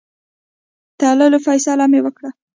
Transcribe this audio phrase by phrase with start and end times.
[0.99, 2.29] تللو فیصله مې وکړه.